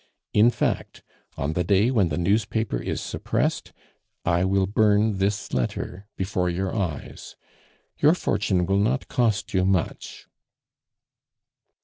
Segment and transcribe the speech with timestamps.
[0.33, 1.03] In fact,
[1.37, 3.71] on the day when the newspaper is suppressed,
[4.25, 7.35] I will burn this letter before your eyes....
[7.99, 10.27] Your fortune will not cost you much."